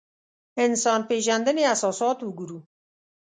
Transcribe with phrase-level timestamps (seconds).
[0.65, 2.59] انسان پېژندنې اساسات وګورو.